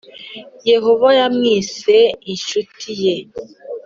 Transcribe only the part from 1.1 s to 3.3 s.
yamwise incuti ye